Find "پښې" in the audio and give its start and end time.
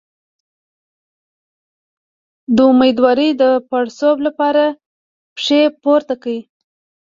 5.35-5.61